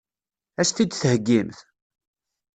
Ad 0.59 0.65
as-t-id-theggimt? 0.65 1.59